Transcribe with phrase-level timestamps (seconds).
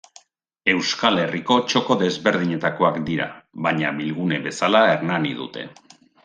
[0.71, 3.29] Euskal Herriko txoko desberdinetakoak dira,
[3.67, 5.69] baina bilgune bezala Hernani dute.